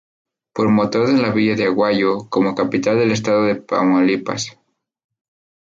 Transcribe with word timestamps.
Promotor 0.59 1.05
de 1.11 1.21
la 1.21 1.29
Villa 1.31 1.55
de 1.55 1.65
Aguayo 1.65 2.27
como 2.27 2.55
capital 2.55 2.97
del 2.97 3.11
Estado 3.11 3.43
de 3.43 3.53
Tamaulipas. 3.53 4.57